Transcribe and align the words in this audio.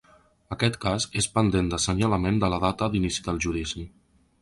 Aquest 0.55 0.79
cas 0.85 1.05
és 1.21 1.27
pendent 1.35 1.71
d’assenyalament 1.73 2.43
de 2.45 2.53
la 2.55 2.61
data 2.67 2.91
d’inici 2.97 3.29
del 3.31 3.43
judici. 3.49 3.89